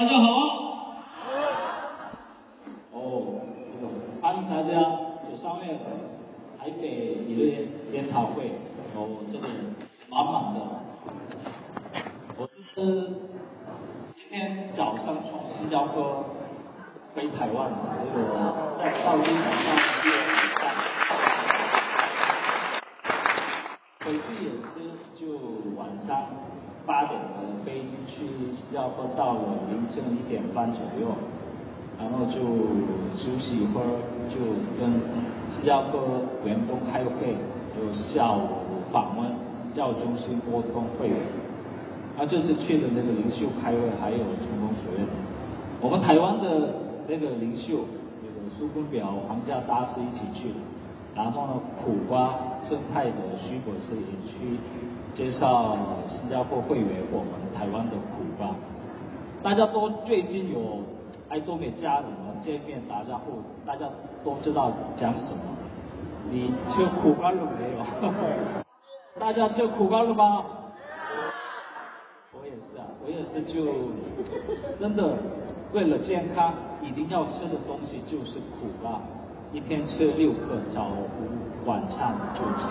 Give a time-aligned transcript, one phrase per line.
[0.00, 0.24] 大家好。
[2.92, 3.36] 哦，
[4.22, 4.72] 欢迎大家
[5.28, 5.76] 九三月
[6.58, 6.88] 台北
[7.28, 8.50] 一日研讨会，
[8.96, 9.44] 哦，这里
[10.08, 10.58] 满满的。
[12.38, 12.80] 我是
[14.16, 16.24] 今天早上从新加坡
[17.14, 17.70] 回台湾，
[18.02, 19.76] 这个在到机场上
[20.06, 20.16] 约
[20.62, 20.64] 晚饭，
[24.06, 25.36] 回去也是就
[25.76, 26.08] 晚上。
[26.90, 31.06] 八点的飞机去新加坡，到了凌晨一点半左右，
[31.96, 32.42] 然后就
[33.14, 33.86] 休息一会儿，
[34.26, 34.42] 就
[34.74, 34.90] 跟
[35.54, 36.02] 新加坡
[36.44, 37.38] 员工开会，
[37.78, 38.40] 就下午
[38.90, 39.30] 访问
[39.72, 41.16] 教中心沟通会员。
[42.18, 45.06] 啊，这次去的那个领袖开会，还有成功学院，
[45.80, 46.74] 我们台湾的
[47.06, 47.86] 那个领袖，
[48.18, 50.58] 这个苏坤表皇家大师一起去的，
[51.14, 54.58] 然后呢，苦瓜生态的徐博士也去。
[55.12, 55.76] 介绍
[56.08, 58.54] 新加坡会员，我们台湾的苦瓜，
[59.42, 60.78] 大家都最近有
[61.28, 63.86] 爱多美家人们见面打招呼，大家
[64.22, 65.42] 都知道讲什么。
[66.30, 68.12] 你吃苦瓜了没有？
[69.18, 70.44] 大家吃苦瓜了吗？
[72.32, 73.66] 我也是啊，我也是就
[74.78, 75.16] 真的
[75.72, 79.00] 为了健康，一定要吃的东西就是苦瓜，
[79.52, 82.68] 一天吃六克，早午晚餐就吃。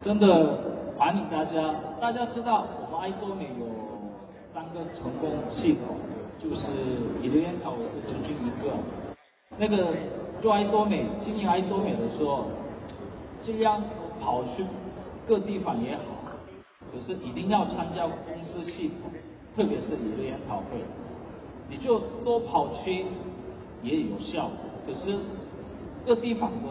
[0.00, 0.58] 真的
[0.96, 3.66] 欢迎大家，大家知道我们爱多美有
[4.54, 5.96] 三个成功系统，
[6.38, 6.68] 就是
[7.20, 8.72] 你的研讨是其中一个。
[9.58, 9.92] 那个
[10.40, 12.46] 做爱多美、经营爱多美的时候，
[13.42, 13.82] 尽量
[14.18, 14.64] 跑去
[15.26, 16.02] 各地方也好，
[16.90, 19.10] 可是一定要参加公司系统，
[19.54, 20.80] 特别是你的研讨会，
[21.68, 23.04] 你就多跑去
[23.82, 24.50] 也有效。
[24.86, 25.18] 可是
[26.06, 26.68] 各地方的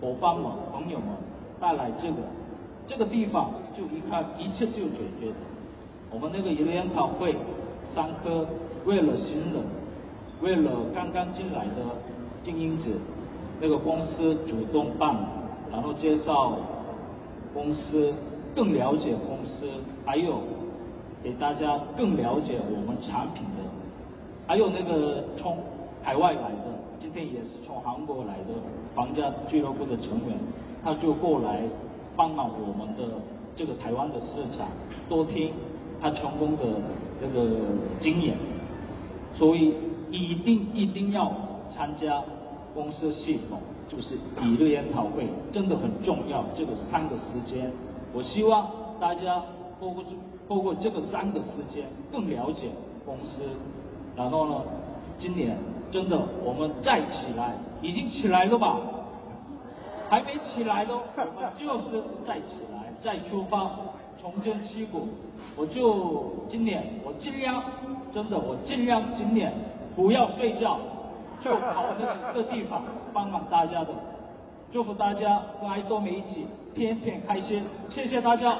[0.00, 1.08] 伙伴们、朋友们
[1.60, 2.16] 带来这个。
[2.84, 5.32] 这个地方就一看一切就解决。
[6.10, 7.36] 我们那个一个研讨会，
[7.94, 8.44] 上课
[8.84, 9.62] 为了新人，
[10.42, 11.76] 为了刚刚进来的
[12.42, 12.90] 精英者，
[13.60, 15.16] 那个公司主动办，
[15.70, 16.58] 然后介绍
[17.54, 18.12] 公司，
[18.52, 19.70] 更了解公司，
[20.04, 20.40] 还有
[21.22, 23.62] 给大家更了解我们产品的，
[24.44, 25.56] 还有那个从
[26.02, 28.54] 海外来的，今天也是从韩国来的
[28.94, 30.36] 皇家俱乐部的成员，
[30.82, 31.62] 他就过来。
[32.14, 33.14] 帮忙我们的
[33.56, 34.68] 这个台湾的市场，
[35.08, 35.50] 多听
[35.98, 36.64] 他成功的
[37.22, 37.56] 那个
[37.98, 38.36] 经验，
[39.32, 39.74] 所以
[40.10, 41.32] 一定一定要
[41.70, 42.22] 参加
[42.74, 43.58] 公司系统，
[43.88, 46.44] 就是一日研讨会，真的很重要。
[46.54, 47.72] 这个三个时间，
[48.12, 48.70] 我希望
[49.00, 49.42] 大家
[49.80, 50.04] 透过
[50.46, 52.68] 透过这个三个时间更了解
[53.06, 53.42] 公司，
[54.14, 54.60] 然后呢，
[55.18, 55.56] 今年
[55.92, 58.78] 真的我们再起来，已经起来了吧？
[60.08, 63.70] 还没起来的，我们就是再起来，再出发，
[64.18, 65.08] 重振旗鼓。
[65.54, 67.62] 我就今年，我尽量，
[68.12, 69.52] 真的，我尽量今年
[69.94, 70.78] 不要睡觉，
[71.42, 72.82] 就跑那个地方
[73.12, 73.88] 帮忙大家的。
[74.70, 78.56] 祝福大家和爱多美一起天天开心，谢谢大家。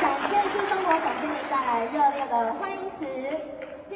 [0.00, 3.27] 感谢朱生活总经理带来热烈的欢迎词。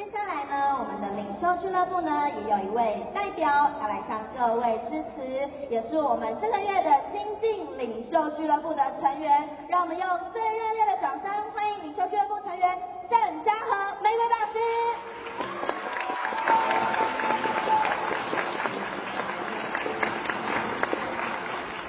[0.03, 3.47] 接下来呢，我们的领袖俱乐部呢，也有一位代表
[3.79, 5.23] 要来向各位致辞，
[5.69, 9.47] 也是我们这个月的新晋领袖俱乐部的成员。
[9.69, 12.77] 让我们用最热烈的掌声欢迎领袖俱乐部成员
[13.09, 14.59] 郑家和玫瑰大师。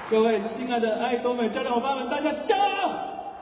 [0.09, 2.55] 各位亲爱的爱多美家长伙伴们，大家下
[2.87, 2.91] 午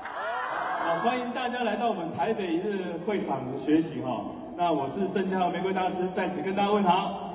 [0.01, 4.32] 好，欢迎大家来到我们台北日会场学习哈。
[4.55, 7.31] 那我是郑家和玫瑰大师，在此跟大家问好。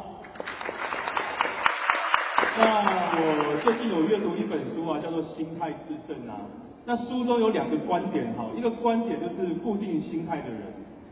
[2.57, 6.39] 那我最近有阅读一本书啊，叫做《心态致胜》啊。
[6.85, 10.63] 那书中有两个观点哈，一个观点就是固定心态的人，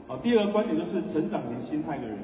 [0.06, 2.16] 啊，第二个观点就是成长型心态的人。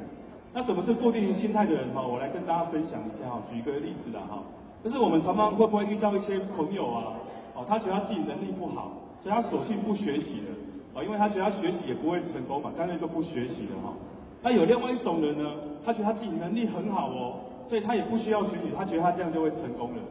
[0.55, 2.03] 那什么是固定心态的人哈？
[2.03, 4.45] 我来跟大家分享一下哈，举一个例子啦哈，
[4.85, 7.15] 就是我们常常会不会遇到一些朋友啊，
[7.55, 8.93] 哦，他觉得他自己能力不好，
[9.25, 10.47] 所以他索性不学习了。
[10.95, 13.95] 啊，因为他觉得他学习也不会成功嘛，干脆就不学习了哈。
[14.43, 15.51] 那有另外一种人呢，
[15.85, 20.03] 他觉得他自己能力很好哦，所以他也不需要学习，他觉得他这样就会成功了。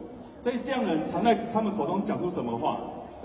[0.42, 2.78] 所以这样人常在他们口中讲出什么话？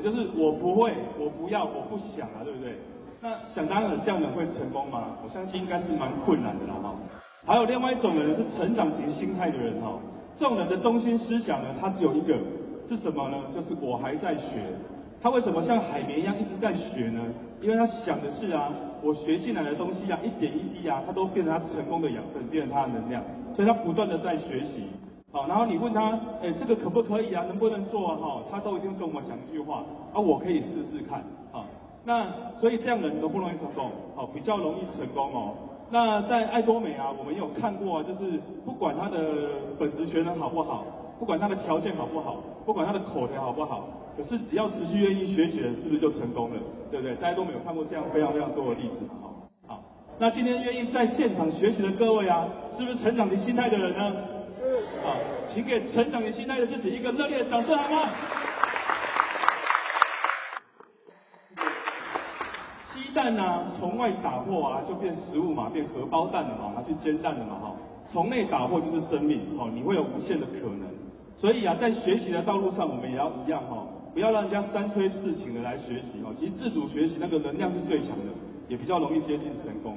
[0.03, 2.77] 就是我不会，我不要，我不想啊，对不对？
[3.19, 5.17] 那想当然这样的人会成功吗？
[5.23, 6.93] 我相信应该是蛮困难的啦哈。
[7.47, 9.97] 还有另外一种人是成长型心态的人哈，
[10.35, 12.37] 这种人的中心思想呢，他只有一个，
[12.87, 13.37] 是什么呢？
[13.55, 14.61] 就是我还在学。
[15.19, 17.19] 他为什么像海绵一样一直在学呢？
[17.61, 18.71] 因为他想的是啊，
[19.01, 23.23] 我学进来的东西啊，一点一滴啊，他都变成他成功的养分，变成他的能量，
[23.55, 24.83] 所以他不断的在学习。
[25.31, 27.43] 好，然后你问他，哎，这个可不可以啊？
[27.47, 28.15] 能不能做啊？
[28.15, 29.83] 哈，他都一定跟我讲一句话，
[30.13, 31.19] 啊，我可以试试看。
[31.51, 31.65] 啊，
[32.05, 35.53] 那所以这样的人都不容易成功，哦，比较容易成功哦。
[35.89, 39.17] 那在爱多美啊，我们有看过啊，就是不管他的
[39.79, 40.85] 本职学能好不好，
[41.19, 46.57] 不管他的条件好不好，不管他的口条好不好，可是只要持续愿意学习的人，是不是就成功了？
[46.91, 47.15] 对不对？
[47.15, 49.75] 大家都没有看过这样非常非常多的例子嘛，好。
[49.75, 49.83] 好，
[50.19, 54.15] 那今天愿意在现场学习的各位啊，是不是成长型心态的人呢？
[54.59, 54.85] 是。
[55.03, 55.15] 好，
[55.47, 58.09] 请给成长型心态的自己一个热烈的掌声好吗？
[62.93, 67.75] 鸡蛋呢、啊，从外打破啊，就变食物嘛，变荷包蛋了嘛，拿去煎蛋了嘛，哈。
[68.09, 70.96] 从内打破就是生命，哈，你会有无限的可能。
[71.37, 76.33] 所以啊，在学习的道路上，我们也要一样，哈，不要让人家三催四请的来学习，哦。
[76.35, 78.25] 其实自主学习那个能量是最强的。
[78.67, 79.95] 也比较容易接近成功。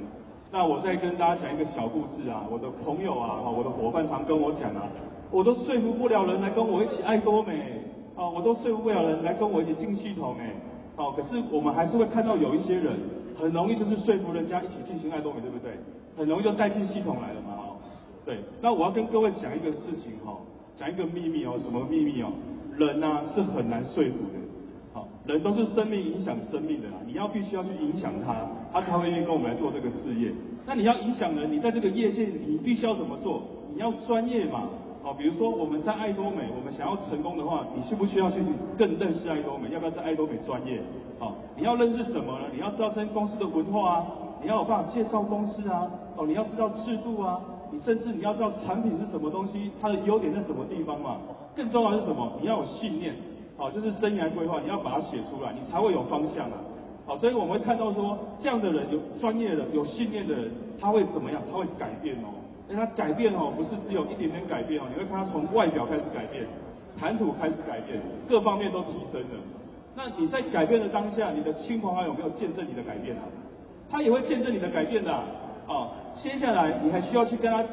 [0.52, 4.86] 那我再跟大家讲一个小故事啊，我的朋友啊，我的伙伴常跟我讲啊，
[5.28, 7.82] 我都说服不了人来跟我一起爱多美，
[8.14, 10.54] 啊，我都说服不了人来跟我一起进系统哎，
[10.94, 12.96] 哦，可是我们还是会看到有一些人
[13.36, 15.72] 很容易就是说服人家一起进行爱多美，对不对？
[16.16, 17.76] 很容易就带进系统来了嘛，哦，
[18.24, 18.38] 对。
[18.62, 20.38] 那我要跟各位讲一个事情哈，
[20.80, 22.32] 讲一个秘密哦，什么秘密哦？
[22.78, 24.40] 人呐、啊、是很难说服的。
[24.94, 28.34] 好人都是生命影响生命的啦，你要必须要去影响他，
[28.72, 30.32] 他才会愿意跟我们来做这个事业。
[30.64, 33.42] 那你要影响人，你在这个业界你必须要怎么做？
[33.74, 34.70] 你要专业嘛，
[35.04, 38.40] 哦，比如说我们在爱多美，我们想要成功的话，你需不需要去
[38.78, 39.68] 更认识爱多美？
[39.68, 40.80] 要不要在爱多美专业？
[41.18, 42.46] 哦，你要认识什么呢？
[42.54, 44.06] 你要知道这间公司的文化啊，
[44.40, 47.38] 你要有办法介绍公司啊，哦，你要知道制度啊，
[47.72, 51.18] 你甚至你要知道产品是什么东西，它的优点在什么地方嘛。
[51.54, 52.32] 更重要的是什么？
[52.40, 53.14] 你要有信念。
[53.56, 56.56] 好，就是生涯规划，你要把它写出来，你才会有方向啊。
[57.06, 60.50] 好，所以我们会看到说，这样的人有专业的、有信念的人，
[60.80, 61.42] 他会怎么样？
[61.50, 62.32] 他会改变哦。
[62.68, 64.84] 那他改变哦，不是只有一点点改变哦。
[64.88, 66.46] 你会看他从外表开始改变，
[66.98, 69.36] 谈吐开始改变，各方面都提升了。
[69.94, 73.22] 那你在改变的当下，你的亲朋好友有没有见证你的改变啊？
[73.90, 75.24] 他也会见证你的改变的啊。
[75.70, 77.64] 啊，接下来你还需要去跟他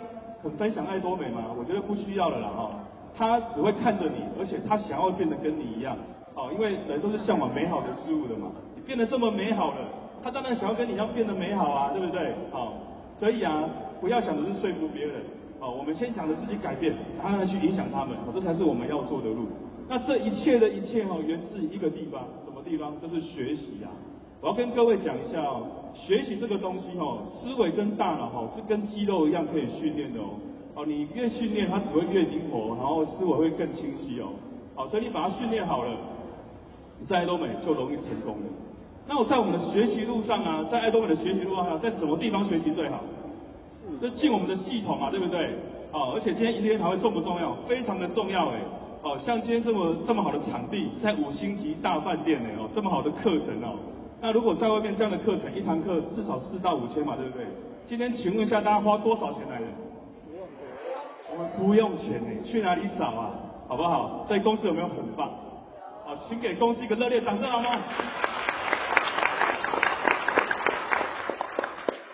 [0.44, 1.46] 很分享爱多美吗？
[1.58, 2.70] 我觉得不需要了啦哈。
[3.18, 5.98] 他只会看着你，而且他想要变得跟你一样，
[6.36, 8.52] 哦，因为人都是向往美好的事物的嘛。
[8.76, 9.90] 你变得这么美好了，
[10.22, 12.36] 他当然想要跟你一样变得美好啊，对不对？
[12.52, 12.74] 好，
[13.18, 13.68] 所以啊，
[14.00, 15.16] 不要想的是说服别人，
[15.60, 19.48] 哦，我们先想着自己改变，然后去影响他们，这才是我们要做的路。
[19.90, 22.94] 那这一切的一切哦，源自一个地方，什么地方？
[23.02, 23.90] 就是学习啊。
[24.42, 30.26] 我要跟各位讲一下哦，学习这个东西哦，思维跟大脑哦，是跟肌肉一样可以训练的哦。
[30.76, 34.30] 哦，你越训练，它只会越灵活，然后思维会更清晰哦。
[34.76, 35.90] 好，所以你把它训练好了，
[37.08, 38.44] 在爱多美就容易成功了。
[39.08, 43.00] 那我在我们的学习路上啊，在爱多美的学习路上，在什么地方学习最好？
[44.00, 45.56] 就进我们的系统嘛，对不对？
[45.92, 47.56] 哦，而且今天一天还会重不重要？
[47.68, 48.60] 非常的重要哎。
[49.02, 53.80] 哦，像今天这么这么好的场地，在五星级大饭店呢哦，这么好的课程哦。
[54.20, 57.46] 那如果在外面这样的课程，一堂课至少四到五千嘛，对不对？
[57.86, 59.66] 今天请问一下，大家花多少钱来的？
[61.32, 63.32] 我们不用钱呢，去哪里找啊？
[63.68, 64.26] 好不好？
[64.28, 65.30] 在公司有没有很棒？
[66.04, 67.70] 好，请给公司一个热烈掌声好吗？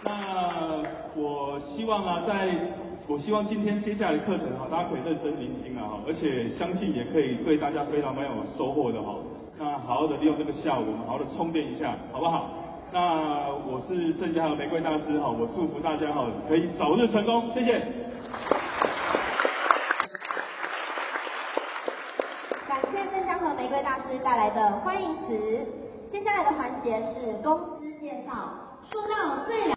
[0.04, 0.84] 那
[1.16, 2.50] 我希望啊，在
[3.08, 9.16] 我希望今天接下来的课程哈，大家可以认真聆听啊，而且相信也可以对大家非常非常有收获的哈。
[9.86, 12.50] 好好的利用这个下午，我们好好的充电一下，好不好？
[12.92, 17.80] 那我是郑家和玫瑰大师哈，我祝福大家哈，可以早日成功，谢谢。
[22.66, 25.68] 感谢郑家和玫瑰大师带来的欢迎词，
[26.12, 28.32] 接下来的环节是公司介绍。
[28.90, 29.64] 说到最。